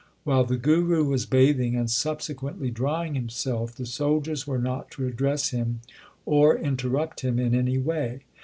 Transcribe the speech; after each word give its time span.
While 0.23 0.45
the 0.45 0.57
Guru 0.57 1.03
was 1.03 1.27
bathing 1.27 1.75
and 1.75 1.87
subsequently 1.87 2.71
drying 2.71 3.13
himself, 3.13 3.75
the 3.75 3.85
soldiers 3.85 4.47
were 4.47 4.57
not 4.57 4.89
to 4.97 5.05
address 5.05 5.49
him 5.49 5.81
or 6.25 6.57
interrupt 6.57 7.19
him 7.21 7.37
in 7.37 7.53
any 7.53 7.77
way. 7.77 8.21